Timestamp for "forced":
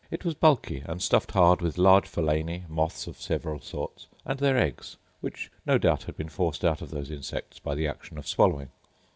6.27-6.65